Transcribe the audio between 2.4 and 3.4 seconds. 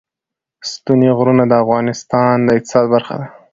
د اقتصاد برخه ده.